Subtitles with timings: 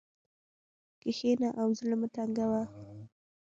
[1.01, 2.63] کښېنه او زړه مه تنګوه.